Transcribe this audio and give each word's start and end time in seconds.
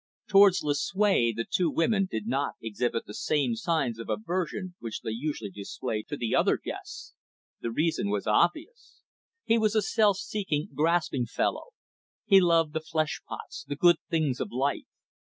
Towards 0.27 0.63
Lucue 0.63 1.31
the 1.35 1.45
two 1.47 1.69
women 1.69 2.07
did 2.09 2.25
not 2.25 2.55
exhibit 2.59 3.05
the 3.05 3.13
same 3.13 3.55
signs 3.55 3.99
of 3.99 4.09
aversion 4.09 4.73
which 4.79 5.01
they 5.01 5.11
usually 5.11 5.51
displayed 5.51 6.07
to 6.07 6.17
the 6.17 6.35
other 6.35 6.57
guests. 6.57 7.13
The 7.59 7.69
reason 7.69 8.09
was 8.09 8.25
obvious. 8.25 9.03
He 9.45 9.59
was 9.59 9.75
a 9.75 9.81
self 9.83 10.17
seeking, 10.17 10.69
grasping 10.73 11.27
fellow. 11.27 11.73
He 12.25 12.41
loved 12.41 12.73
the 12.73 12.81
flesh 12.81 13.21
pots, 13.29 13.63
the 13.67 13.75
good 13.75 13.97
things 14.09 14.39
of 14.39 14.51
life. 14.51 14.87